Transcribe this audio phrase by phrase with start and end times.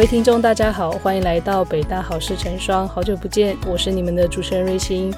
[0.00, 5.12] 各位听众，大家好，欢迎来到北大好事成双，好久不见，我是你们的主持人瑞欣。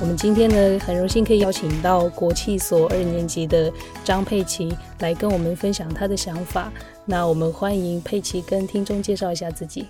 [0.00, 3.70] 我们今天呢，很荣幸可以邀请到国际所二年级的
[4.02, 6.72] 张佩琪来跟我们分享她的想法。
[7.04, 9.86] 那我们欢迎佩琪跟听众介绍一下自己。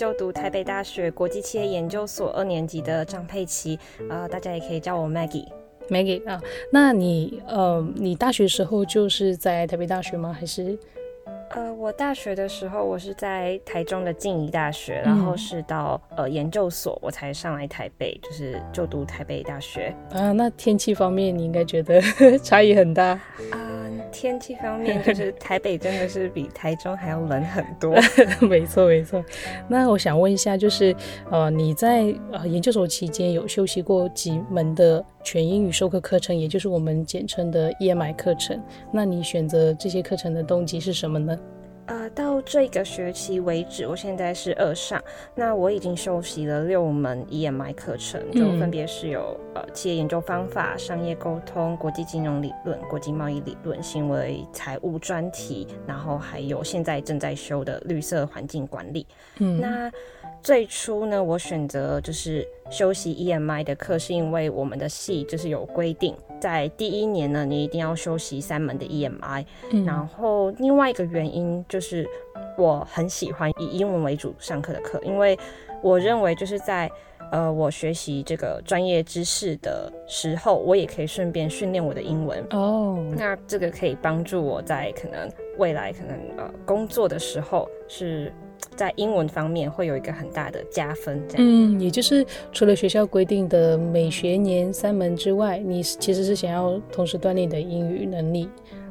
[0.00, 3.78] 就读台北大学国际企业研究所二年级的张佩琪，
[4.08, 5.46] 呃，大家也可以叫我 Maggie。
[5.90, 6.40] Maggie 啊，
[6.72, 10.32] 那你呃，你大学时候就是在台北大学吗？
[10.32, 10.78] 还是？
[11.50, 19.94] 呃，我大学的时候，我是在台中的静宜大学，然后是到呃研究所，我才上来台北，就是就读台北大学。
[20.12, 22.00] 啊，那天气方面，你应该觉得
[22.42, 23.20] 差异很大啊。
[24.20, 27.94] 天气方面，就是台北真的是比台中还要冷很多。
[28.46, 29.24] 没错，没错。
[29.66, 30.94] 那我想问一下，就是
[31.30, 38.62] 呃，你在呃研究所期间有修习过几门的全英语授课课程，也就是我们简称的 EMI 课程？
[38.92, 41.34] 那你选择这些课程的动机是什么呢？
[41.90, 45.02] 呃，到这个学期为止，我现在是二上，
[45.34, 59.04] 那我已经修习了六门 EMI 课程，就分别是有呃企业研究方法、商业沟通、国际金融理论、国际贸易理论、行为财务专题，然后还有现在正在修的绿色环境管理。
[59.40, 59.90] 嗯，那。
[60.42, 69.44] 最初呢，我选择就是修习 EMI 的课，是因为我们的系就是有规定，在第一年呢，你一定要修习三门的 EMI。
[69.84, 72.08] 然后另外一个原因就是
[72.56, 75.38] 我很喜欢以英文为主上课的课，因为
[75.82, 76.90] 我认为就是在
[77.30, 82.44] 呃我学习这个专业知识的时候，我也可以顺便训练我的英文。
[82.50, 88.32] 哦，那这个可以帮助我在可能未来可能呃工作的时候是。
[88.76, 91.46] 在英文方面会有一个很大的加分，这样。
[91.46, 98.48] 嗯，也就是除了学校规定的每学年三门之外，你其实是想要同时锻炼的英语能力。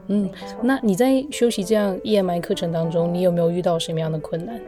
[0.07, 0.29] 嗯，
[0.61, 4.59] 那你在修习这样 EMI 课程当中，你有没有遇到什么样的困难？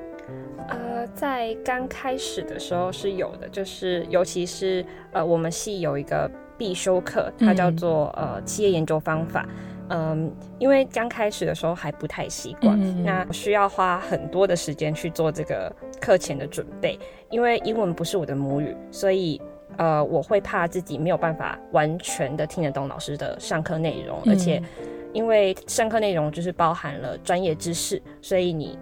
[0.68, 9.48] 呃，在刚开始的时候是有的，就是尤其是呃，我们系有一个必修课，它叫做呃企业研究方法。
[9.94, 15.70] 嗯，因为刚开始的时候还不太习惯，那需要花很多的时间去做这个
[16.00, 16.98] 课前的准备。
[17.30, 19.42] 因为英文不是我的母语，所以
[19.78, 24.62] 呃，我会怕自己没有办法完全的听得懂老师的上课内容，而且
[25.14, 28.80] 因为上课内容就是包含了专业知识，所以你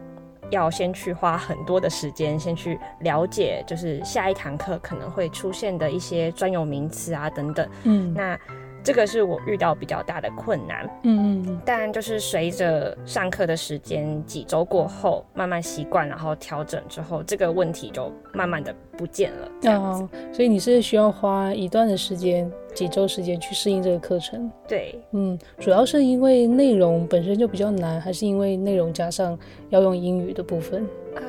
[0.51, 7.67] 要先去花很多的时间，先去了解，就是下一堂课可能会出现的一些专有名词啊等等。
[7.83, 8.39] 嗯，那。
[8.84, 19.72] 这个是我遇到比较大的困难，嗯嗯，但就是随着上课的时间几周过后，慢慢习惯，然后调整之后，这个问题就慢慢的不见了。
[19.73, 24.50] 哦，所以你是需要花一段的时间，几周时间去适应这个课程？
[24.68, 29.38] 对，嗯，主要是因为内容本身就比较难，还是因为内容加上
[29.69, 30.88] 要用英语的部分？
[31.16, 31.22] 呃，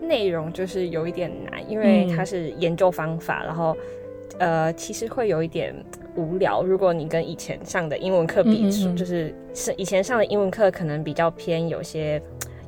[0.00, 3.76] 内容就是有一点难，因为它是研究方法，然后
[4.38, 5.74] 呃，其实会有一点。
[6.16, 6.64] 无聊。
[6.64, 12.20] 如果你跟以前上的英文课比，就是是以前上的英文课可能比较偏有些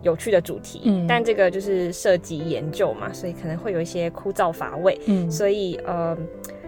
[0.03, 4.97] 有趣的主题，但这个就是涉及研究嘛，所以可能会有一些枯燥乏味。
[5.07, 6.17] 嗯，所以呃，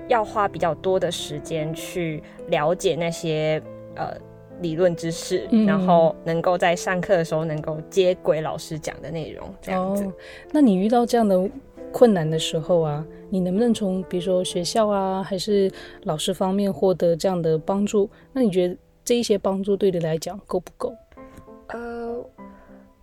[0.09, 3.62] 要花比较多的时间去了解那些
[3.95, 4.12] 呃
[4.61, 9.49] 理论知识，然后能够在上课的时候能够接轨老师讲的内容。
[9.61, 10.05] 这样子，
[10.51, 11.49] 那你遇到这样的？
[11.93, 15.71] 困难的时候啊，你能不能从比如说学校啊，还是
[16.05, 18.09] 老师方面获得这样的帮助？
[18.33, 20.94] 那你觉得这一些帮助对你来讲够不够？
[21.69, 22.17] 呃，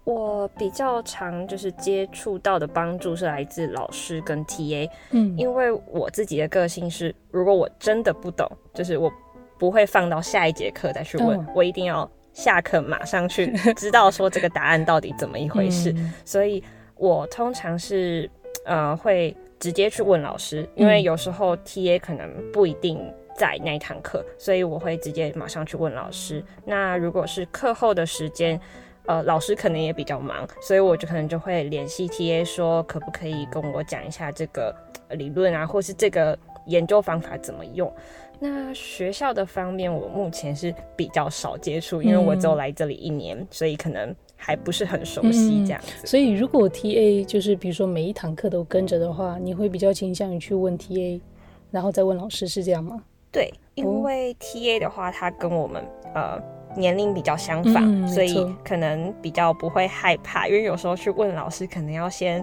[0.04, 9.12] 我比较常就是接触到的帮助是来自老师跟 TA，嗯，因为我自己的个性是，如果我真的不懂，就是我
[9.58, 15.94] 不会放到下一节课再去问，我一定要下课马上去知道说这个答案到底怎么一回事，
[16.26, 16.64] 所以
[16.96, 18.30] 我通常是。
[18.66, 23.00] 呃，会直接去问老师，因为有时候 T A 可能不一定
[23.38, 26.44] 在那一堂课，所以我会直接马上去问老师。
[26.66, 28.60] 那如果是课后的时间，
[29.06, 34.76] 呃，老师可能也比较忙，所以我就可能就会联系 T A 说，可不可以跟我讲一下这个
[35.12, 36.38] 理论啊，或是这个
[36.70, 37.92] 研究方法怎么用？
[38.40, 44.16] 那学校的方面，我目前是比较少接触，因为我只有来这里一年，所以可能。
[44.42, 51.22] 还不是很熟悉这样子，所以如果 T A 就是比如说每一堂课都跟着的话，你会比较倾向于去问 T A，
[51.72, 53.04] 然后再问老师是这样吗？
[53.34, 55.84] 对，因为 TA 的话，他跟我们
[56.16, 56.42] 呃
[56.78, 58.34] 年龄比较相仿，所以
[58.64, 60.48] 可能比较不会害怕。
[60.48, 62.42] 因为有时候去问老师，可能要先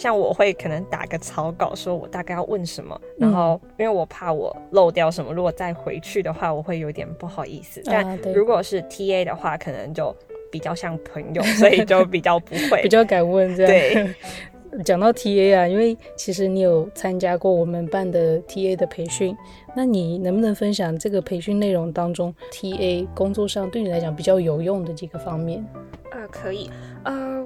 [0.00, 7.82] 像我会可能打个草稿，说我大概要问什么，然后因为我怕我漏掉什么，如果再回去的话，我会有点不好意思。
[7.84, 10.16] 但如果是 TA 的话，可能就
[10.50, 13.70] 比较像朋友，所以就比较不会， 比较敢问这样。
[13.70, 14.14] 对。
[14.84, 19.36] 讲到 TA 啊，因为其实你有参加过我们办的 TA 的培训，
[19.74, 25.66] 那你能不能分享这个培训内容当中 TA 工作上对你来讲比较有用的几个方面？
[26.12, 26.70] 呃，可以，
[27.02, 27.39] 呃，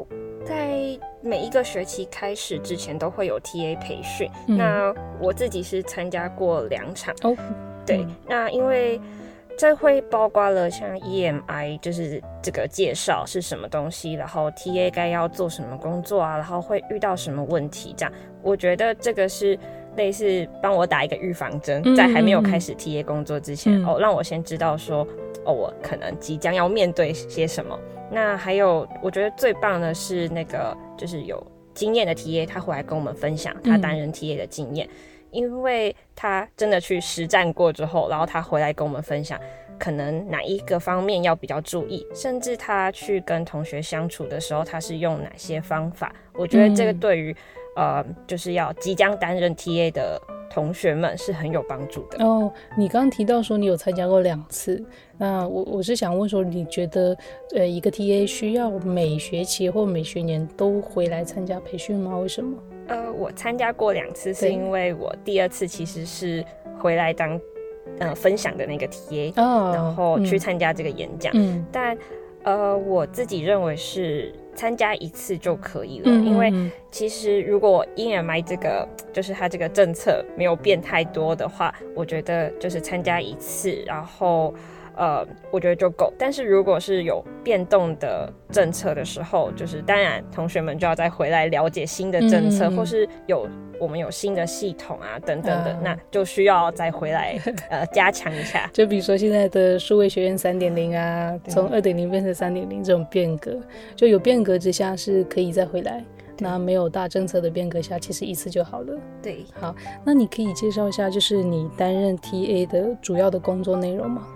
[0.44, 7.14] 在每一个学期开始之前都会有 TA 培训，那我自己是参加过两场。
[7.22, 7.36] 哦，
[7.86, 9.00] 对，那因为。
[9.56, 18.12] 这会包括了像 EMI，就是这个介绍是什么东西，然后 TA 该要做什么工作啊，然后会遇到什么问题，这样。
[18.42, 19.56] 我觉得这个是
[19.96, 25.06] 类似帮我打一个预防针，在还没有开始 TA 工作之前，哦，让我先知道说，
[25.44, 27.78] 哦，我可能即将要面对些什么。
[28.10, 34.88] 那还有，我觉得最棒的是那个就是有经验的 TA，他回来跟我们分享他担任 TA 的经验。
[35.30, 39.36] 因为他真的去实战过之后，然后他回来跟我们分享，
[39.80, 46.14] 可能哪一个方面要比较注意，甚至他去跟同学相处的时候，他是用哪些方法？
[46.34, 47.34] 我觉得这个对于
[47.76, 50.20] 呃，就是要即将担任 TA 的。
[50.50, 52.52] 同学们是很有帮助的哦。
[52.78, 54.80] 你刚刚提到说你有参加过两次，
[55.18, 57.16] 那我我是想问说，你觉得
[57.56, 62.16] 呃一个 TA 需要每学期或每学年都回来参加培训吗？
[62.18, 62.56] 为什么？
[62.86, 66.44] 呃，我参加过两次，是因为我第二次其实是
[66.78, 67.40] 回来当
[67.98, 69.32] 呃分享的那个 TA，
[69.74, 71.32] 然后去参加这个演讲。
[71.34, 71.98] 嗯，但
[72.44, 74.32] 呃我自己认为是。
[74.54, 76.52] 参加一次就可以了，因为
[76.90, 84.54] 其实如果 EMI 这个就是它这个政策没有变太多的话，我觉得就是参加一次，然后。
[84.96, 86.12] 呃，我觉得就够。
[86.18, 93.48] 但是如果是有变动的政策的时候，就是当然同学们就要再回来了解新的政策，或是有
[93.80, 97.38] 我们有新的系统啊等等的，那就需要再回来
[97.70, 98.68] 呃加强一下。
[98.72, 103.58] 就比如说现在的数位学院三点零啊，从二点零变成三点零这种变革，
[103.96, 106.04] 就有变革之下是可以再回来。
[106.40, 108.98] 那没有大政策的变革下，其实一次就好了。
[109.22, 109.72] 对，好，
[110.04, 114.26] 那你可以介绍一下，就是你担任 TA 的主要的工作内容吗？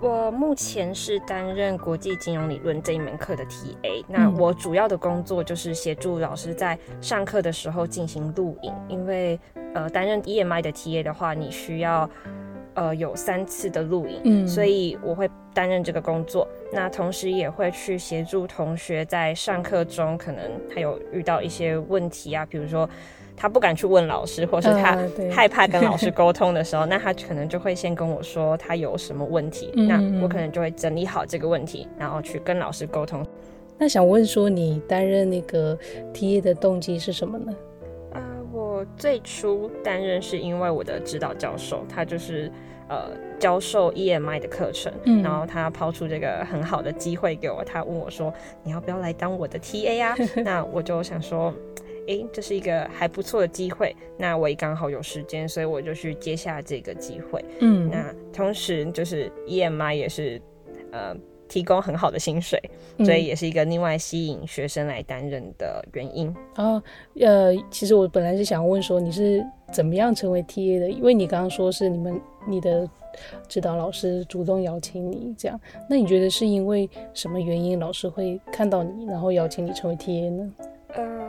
[0.00, 9.38] 我目前是担任国际金融理论这一门课的 TA，那我主要的工作就是协助老师在上课的时候进行录影，因为
[9.74, 12.08] 呃担任 EMI 的 TA 的话，你需要
[12.74, 20.42] 呃有三次的录影，嗯，所以我会担任这个工作，那同时也会去协助同学在上课中可能
[20.72, 22.88] 他有遇到一些问题啊，比如说。
[23.34, 24.96] 他不敢去问老师，或是他
[25.32, 33.26] 害怕跟老师沟通的时候，那他可能就会先跟我说他有什么问题，那我可能就会整理好这个问题，然后去跟老师沟通。
[33.78, 35.76] 那想问说，你担任那个
[36.12, 37.52] TA 的动机是什么呢？
[38.96, 42.50] 最初担任是因为我的指导教授，他就是
[42.88, 44.92] 呃教授 EMI 的课程，
[45.22, 48.32] 然后他抛出这个很好的机会给我，他问我说
[48.64, 50.14] 你要不要来当我的 TA 啊？
[50.44, 51.52] 那我就想说。
[52.08, 57.40] 诶，这是一个还不错的机会，那我也刚好有时间，所以我就去接下这个机会。
[57.60, 60.42] 嗯，那同时就是 EMI 也是
[60.90, 61.14] 呃
[61.52, 62.58] 提供很好的薪水，
[63.04, 66.34] 所以也是一个另外吸引学生来担任的原因。
[66.56, 66.82] 哦，
[67.20, 72.18] 呃，其实我本来是想问说你是怎么样成为 TA 的，因为你刚刚说是你们
[72.48, 72.88] 你的
[73.48, 80.52] 指导老师主动邀请你这样，那你觉得是因为什么原因老师会看到你，然后邀请你成为 TA 呢？
[80.94, 81.22] 呃。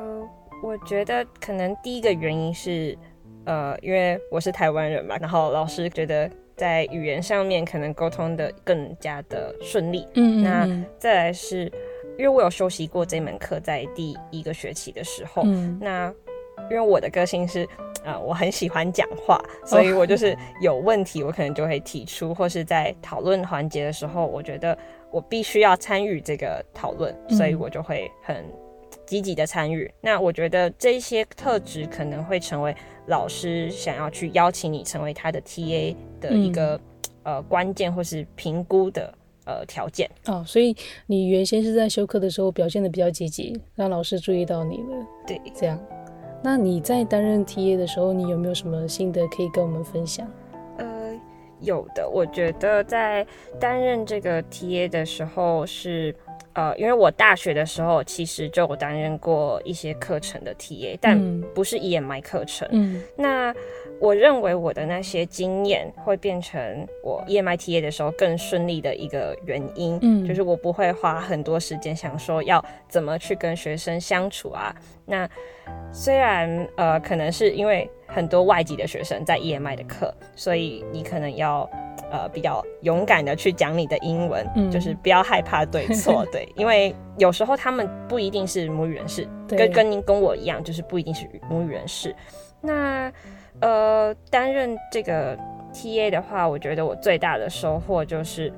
[0.61, 2.97] 我觉得可能第一个原因是，
[3.43, 10.07] 呃，因为我是台湾人嘛，然后老师觉得在语言上面可能沟通的更加的顺利。
[10.13, 10.43] 嗯嗯。
[10.43, 11.71] 那再来是，
[12.17, 16.13] 因为我有修习过这门课，在第一个学期的时候，嗯那
[16.69, 17.67] 因为我的个性是，
[18.05, 24.77] 呃，我很喜欢讲话，所以我就是有问题，我可能就会提出，或是在讨论环节的时候，我觉得
[25.11, 28.45] 我必须要参与这个讨论，所以我就会很。
[29.05, 32.73] 积极的参与，那我觉得这些特质可能会成为
[33.07, 35.93] 老师想要去邀请你成为他的 TA
[36.23, 36.79] 的一个
[37.23, 39.13] 呃关键或是评估的
[39.45, 40.43] 呃条件哦。
[40.47, 40.75] 所以
[41.05, 45.05] 你原先是在修课的时候表现的比较积极，让老师注意到你了。
[45.27, 45.77] 对，这样。
[46.41, 50.25] 那你在担任 TA 的时候，你有没有什么心得可以跟我们分享？
[50.77, 51.13] 呃，
[51.59, 52.09] 有的。
[52.09, 53.25] 我觉得在
[53.59, 56.15] 担任这个 TA 的时候是。
[56.55, 62.67] 呃，因为我大学的时候其实就担任过一些课程的 TA，但不是 EMI 课程。
[62.69, 63.51] 嗯，那
[64.03, 74.75] 我认为我的那些经验会变成我 EMITA 的时候更顺利的一个原因，嗯，就是我不会花很多时间想说要怎么去跟学生相处啊。
[75.05, 75.25] 那
[75.93, 81.61] 虽然呃，可能是因为很多外籍的学生在 EMI 的课，所以你可能要
[82.11, 92.13] 呃比较勇敢的去讲你的英文，就是不要害怕对错， 对，因为有时候他们不一定是母语人士，跟跟您跟我一样，就是不一定是母语人士。
[92.59, 93.09] 那
[93.61, 95.37] 呃，担任这个
[95.73, 98.51] TA 的话，我觉得我最大的收获就是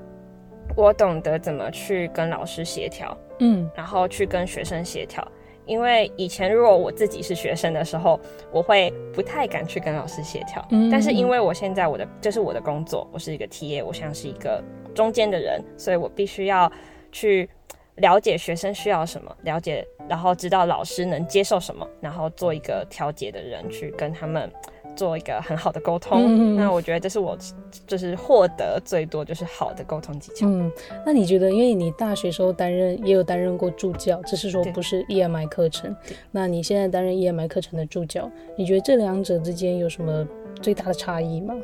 [0.75, 5.25] 我懂得怎么去跟老师协调，嗯，然后去跟学生协调。
[5.67, 8.19] 因为以前如果我自己是学生的时候，
[8.51, 10.63] 我会不太敢去跟老师协调。
[10.69, 16.71] 嗯，但是因为我现在我的这是我的工作，我是一个 TA，我像是一个中间的人，所以我必须要
[17.11, 17.49] 去
[17.95, 24.51] 了解学生需要什么，了解，然后知道老师能接受什么，然后做一个调节的人去跟他们。
[24.95, 27.37] 做一个很好的沟通，那我觉得这是我
[27.85, 30.47] 就是获得最多就是好的沟通技巧。
[30.47, 30.71] 嗯，
[31.05, 35.95] 那你觉得，因为你大学时候担任也有担任过助教，只是说不是 EMI 课程，
[36.31, 40.27] 那你现在担任 EMI 课程的助教，你觉得这两者之间有什么
[40.61, 41.55] 最大的差异吗？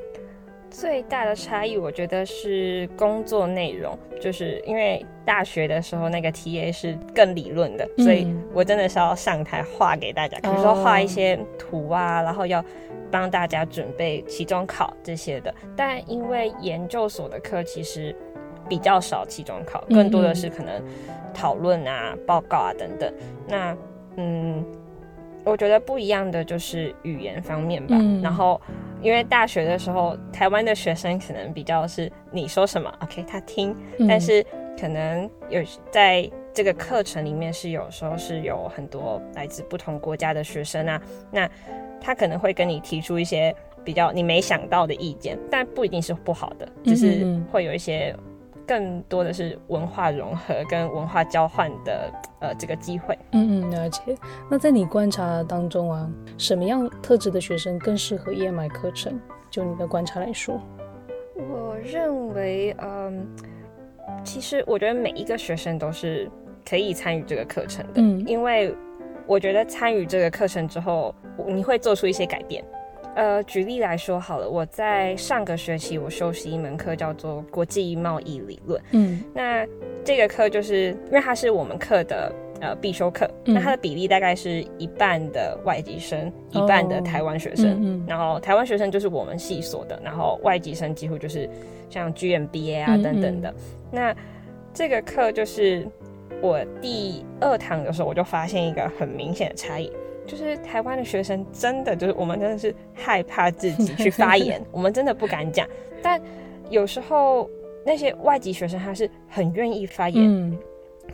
[0.69, 12.63] 最大的差异，我觉得是工作内容，就是因为大学的时候那个 TA 是更理论的，所以我真的是要上台画给大家，比如说画一些图啊，然后要
[13.11, 15.53] 帮大家准备期中考这些的。
[15.75, 18.15] 但因为研究所的课其实
[18.69, 20.81] 比较少期中考，更多的是可能
[21.33, 23.13] 讨论啊、报告啊等等。
[23.47, 23.77] 那
[24.15, 24.65] 嗯。
[25.43, 27.95] 我觉得不一样的就是语言方面吧。
[28.21, 28.61] 然后，
[29.01, 33.75] 因为大学的时候，台湾的学生可能比较是你说什么，OK，他听。
[34.07, 34.45] 但是
[34.79, 41.50] 可能有在这个课程里面是有时候是有很多来自不同国家的学生啊，那
[42.00, 48.15] 他可能会跟你提出一些比较你没想到的意见，但不一定是不好的，就是会有一些。
[48.67, 53.17] 更多的是文化融合跟文化交换的呃这个机会。
[53.31, 54.15] 嗯嗯，了解。
[54.50, 59.20] 那在你观察当中啊，什么样特质的学生更适合 EMI 课程？
[59.50, 60.62] 就你的观察来说，
[61.36, 63.27] 我认为，嗯，
[64.24, 66.31] 其实我觉得每一个学生都是
[66.67, 67.93] 可以参与这个课程的。
[67.95, 68.73] 嗯，因为
[69.25, 71.13] 我觉得参与这个课程之后，
[71.47, 72.63] 你会做出一些改变。
[73.13, 78.81] 呃，举例来说好了，我在上个学期我修习一门课叫做国际贸易理论。
[78.91, 79.67] 嗯，那
[80.03, 88.01] 这个课就是因为它是我们课的呃必修课，那它的比例大概是一半的外籍生，一半的台湾学生。
[88.07, 91.49] 然后台湾学生就是我们系所的，然后外籍生几乎就是
[91.89, 93.53] 像 GMBA 啊等等的。
[93.91, 94.15] 那
[94.73, 95.85] 这个课就是
[96.41, 99.91] 我第二堂的时候，我就发现一个很明显的差异。
[100.27, 105.67] 就是台湾的学生真的就是我们真的是害怕自己去 发言，我们真的不敢讲。
[106.01, 106.21] 但
[106.69, 107.50] 有时候
[107.83, 110.57] 那些外籍学生他是很愿意发言，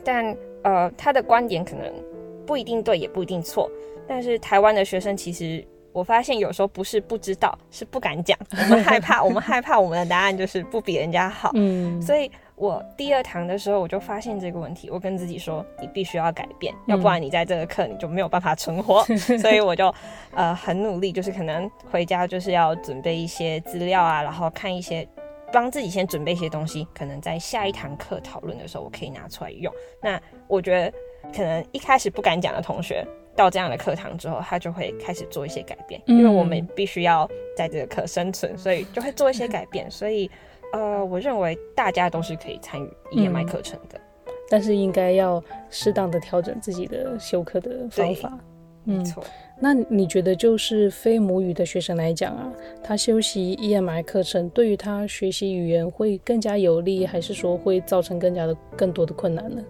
[0.04, 1.90] 但呃他的观点可能
[2.46, 3.68] 不一定对，也不一定错。
[4.06, 8.38] 但是台湾的学生其实我发现有时候不是不知道，是不敢讲。
[8.52, 11.50] 我们害怕，我们害怕我们的答案就是不比人家好。
[11.54, 12.30] 嗯，所以。
[12.58, 19.04] 我第二堂的时候，我就发现这个问题，我跟自己说，你必须要改变，要不然你在这个课你就没有办法存活。
[19.40, 19.94] 所以我就
[20.34, 25.06] 呃很努力，就是可能回家就是要准备一些资料啊，然后看一些，
[25.52, 29.72] 帮自己先准备一些东西，可能在下一堂课讨论的时候我可以拿出来用。
[30.02, 30.92] 那我觉得
[31.32, 40.28] 可能一开始不敢讲的同学，到这样的课堂之后，他就会开始做一些改变，因为我们必须要在这个课生存，所以就会做一些改变，所以。
[40.72, 43.98] 呃，我认为大家都是可以参与 EMI 课程的，
[44.50, 48.38] 但是应该要适当的调整自己的修课的方法。
[48.84, 49.22] 没错。
[49.60, 59.62] 那你觉得，就是非母语的学生来讲啊，他修习 EMI 课程对于他学习语言会更加有利，还是说会造成更加的更多的困难呢？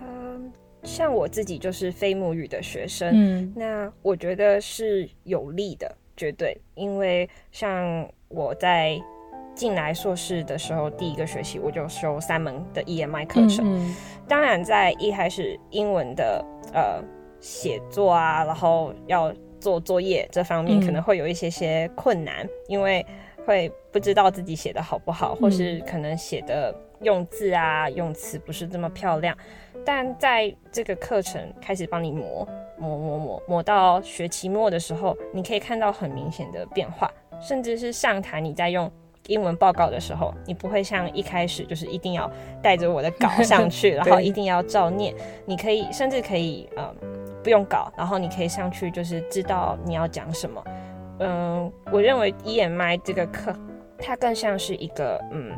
[0.00, 9.00] 嗯，像我自己就是非母语的学生，嗯，那我觉得是有利的，绝对，因为像我在。
[9.54, 13.94] 进来硕士的时候，第一个学期我就修三门的 EMI 课程。
[14.28, 17.02] 当然，在一开始英文的呃
[17.40, 23.04] 写作啊，然后要做作业这方面，可能会有一些些困难，因为
[23.44, 29.36] 会不知道自己写的好不好，或是可能写的用字啊用词不是这么漂亮。
[29.84, 38.90] 但在这个课程开始帮你磨磨磨磨磨到学期末的时候，你可以看到很明显的变化，甚至是上台你在用。
[39.28, 42.30] 英文报告的时候，你不会像一开始就是一定要
[42.62, 45.14] 带着我的稿上去， 然后一定要照念。
[45.46, 46.92] 你可以甚至可以呃
[47.42, 50.64] 不用稿，然后你可以上去就是知道你要讲什么。
[51.20, 53.54] 嗯，我认为 EMI 这个课，
[53.98, 55.52] 它更像是一个嗯，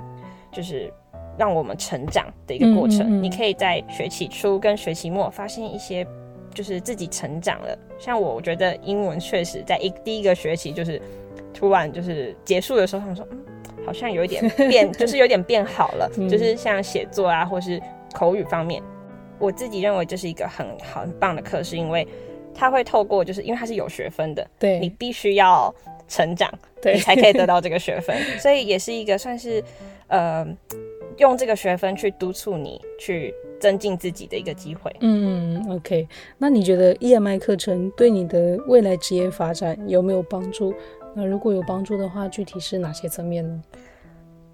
[0.52, 0.92] 就是
[1.38, 3.00] 让我们成长的一个过程。
[3.00, 6.06] 嗯嗯嗯你可以在学期初跟学期末发现一些，
[6.52, 7.78] 就是自己成长了。
[7.98, 11.00] 像我，我觉得英文确实在一第一个学期就是
[11.54, 13.38] 突然就是结束的时候，他们说嗯，
[13.84, 17.80] 好像有一点 变，就是有点变好了，嗯就是像写作啊，或是
[18.12, 18.82] 口语方面。
[19.38, 22.06] 我自己认为这是一个很好很棒的课，是因为
[22.54, 25.74] 它会透过，就是因为它是有学分的，对你必须要
[26.08, 26.48] 成长，
[26.80, 29.62] 对你才可以得 到这个学分，所以也是一个算是
[30.06, 30.46] 呃
[31.18, 34.94] 用这个学分去督促你去增进自己的一个机会。
[35.00, 36.06] 嗯，OK。
[36.38, 40.72] 那你觉得 EMI 课程对你的未来职业发展有没有帮助？
[41.14, 43.62] 那如果有帮助的话，具体是哪些层面呢？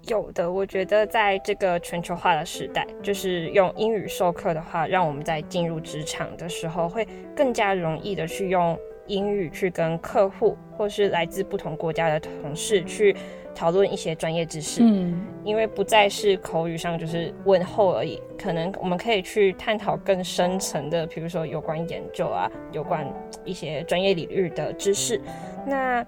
[0.07, 13.15] 有的，我觉得在这个全球化的时代，就是用英语授课的话，让我们在进入职场的时候，会更加容易的去用英语去跟客户或是来自不同国家的同事去
[13.53, 14.81] 讨论一些专业知识。
[14.83, 23.07] 嗯因为不再是口语上就是问候而已，可能我们可以去探讨更深层的，比如说有关研究啊，有关
[23.43, 25.19] 一些专业领域的知识。
[25.65, 26.05] 那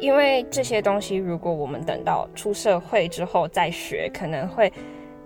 [0.00, 4.72] 因为这些东西，如果我们等到出社会之后再学，可能会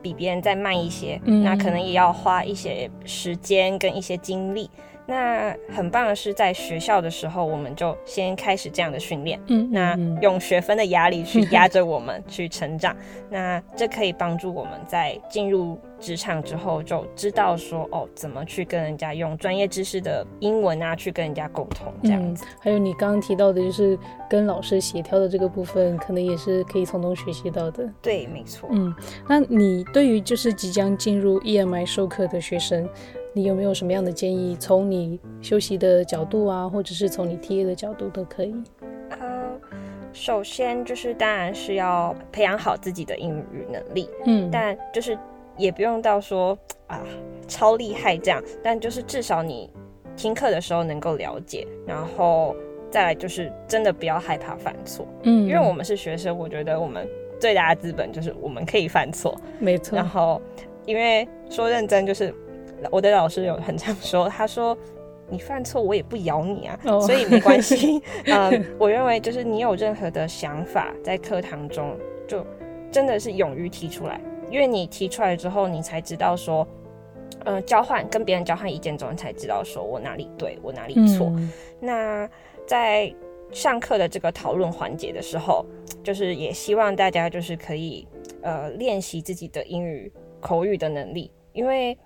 [0.01, 4.71] 比别人再慢一些，嗯那可能也要花一些时间跟一些精力。
[5.09, 9.41] 那很棒的是，在学校的时候，我们就先开始这样的训练。
[9.47, 12.95] 嗯，那嗯用学分的压力去压着我们 去成长，
[13.31, 23.99] 那这可以帮助我们在进入职场之后就知道说哦，怎么去跟人家用专业知识的英文啊去跟人家沟通这样嗯子。，还有你刚刚提到的，就是
[24.29, 27.89] 跟老师协调的这个部分，可能也是可以从中学习到的。
[28.03, 28.69] 对，没错。
[28.71, 28.95] 嗯，
[29.27, 32.87] 那你对于就是即将进入 EMI 授课的学生，
[33.33, 34.57] 你有没有什么样的建议？
[34.59, 38.55] 从你休息的角度啊，或者是从你 TA 的角度都可以。
[39.11, 39.51] 呃，
[40.13, 45.17] 首先就是当然是要培养好自己的英语能力，嗯，但就是
[45.57, 47.01] 也不用到说啊
[47.47, 49.71] 超厉害这样，但就是至少你
[50.17, 52.57] 听课的时候能够了解，然后
[52.91, 55.07] 再来就是真的不要害怕犯错。
[55.23, 57.07] 嗯，因为我们是学生，我觉得我们
[57.39, 59.39] 最大的资本就是我们可以犯错。
[59.61, 60.41] 没错然，后，
[60.87, 62.35] 因为说认真，就是
[62.91, 64.77] 我的老师有很常说，他说
[65.29, 68.03] 你犯错我也不咬你啊，哦所以没关系。
[68.27, 72.45] 嗯，我认为就是你有任何的想法在课堂中，就
[72.91, 76.67] 真的是勇于提出来，因为你提出来之后，你才知道说。
[77.45, 81.29] 呃，交换跟别人交换意见中，才知道说我哪里对，我哪里错。
[81.37, 82.29] 嗯那
[82.67, 83.15] 在
[83.53, 85.65] 上课的这个讨论环节的时候，
[86.03, 88.07] 就是也希望大家就是可以
[88.43, 91.97] 呃练习自己的英语口语的能力，因为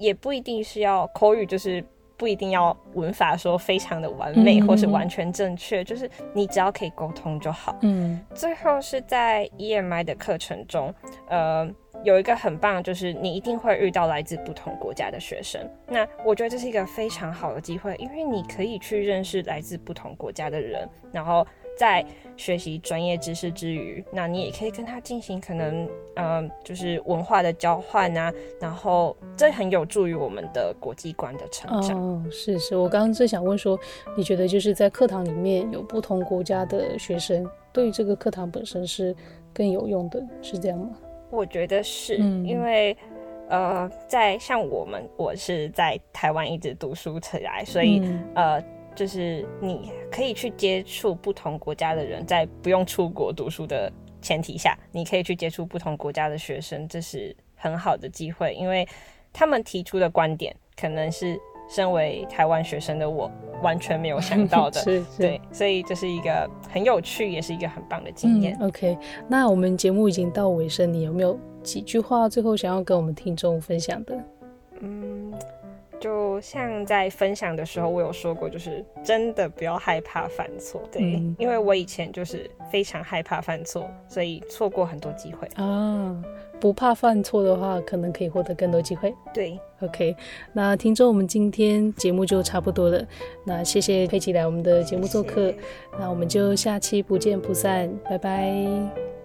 [0.00, 1.84] 也不一定是要口语，就是
[2.16, 7.76] 不一定要文法说非常的完美嗯或是完全正确，就是你只要可以沟通就好。
[7.82, 10.92] 嗯最后是在 EMI 的课程中，
[11.28, 11.70] 呃，
[12.02, 15.60] 有一个很棒，就是你一定会遇到来自不同国家的学生。
[15.86, 21.46] 那我觉得这是一个非常好的机会，因为你可以去认识来自不同国家的人，然后
[21.80, 22.04] 在
[22.36, 31.98] 学习专业知识之余，那你也可以跟他进行可能，嗯、就是文化的交换啊，然后这很有助于我们的国际观的成长。
[31.98, 33.80] 哦，是是，我刚刚正想问说，
[34.14, 39.16] 你觉得就是在课堂里面有不同国家的学生，对于这个课堂本身是
[39.54, 40.90] 更有用的，是这样吗？
[41.30, 42.94] 我觉得是、嗯因为，
[43.48, 58.86] 呃，在像我们，我是在台湾一直读书起来，所以、嗯呃，就是你可以去接触不同国家的人，在不用出国读书的前提下，你可以去接触不同国家的学生，这是很好的机会，因为
[59.32, 63.30] 他们提出的观点可能是身为台湾学生的我
[63.62, 64.80] 完全没有想到的。
[64.82, 68.56] 是是对，所以这是一个很有趣，也是一个很棒的经验。
[68.60, 68.68] 嗯。
[68.68, 68.98] OK，
[69.28, 74.18] 那我们节目已经到尾声，你有没有几句话最后想要跟我们听众分享的？
[74.80, 75.32] 嗯，
[76.00, 85.46] 就像在分享的时候，我有说过，就是真的不要害怕犯错，对，嗯因为我以前就是非常害怕犯错，所以错过很多机会。
[85.56, 86.24] 啊，
[86.58, 89.14] 不怕犯错的话，可能可以获得更多机会。
[89.34, 90.16] 对，OK，
[90.54, 93.06] 那听众，我们今天节目就差不多了。
[93.44, 95.52] 那谢谢佩奇来我们的节目做客，
[95.98, 99.19] 那我们就下期不见不散，拜拜。